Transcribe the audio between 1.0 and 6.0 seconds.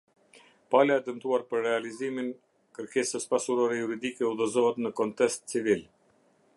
e dëmtuar për realizimin kërkesës pasurore juridike udhëzohet ne konstest civil.